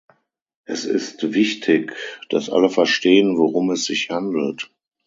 Es 0.65 0.85
ist 0.85 1.31
wichtig, 1.35 1.93
dass 2.29 2.49
alle 2.49 2.71
verstehen, 2.71 3.37
worum 3.37 3.69
es 3.69 3.85
sich 3.85 4.09
handelt. 4.09 4.71